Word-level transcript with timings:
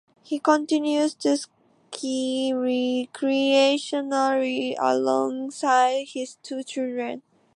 He 0.23 0.39
continues 0.39 1.13
to 1.17 1.37
ski 1.37 2.51
recreationally 2.55 4.75
alongside 4.79 6.07
his 6.07 6.37
two 6.41 6.63
children. 6.63 7.21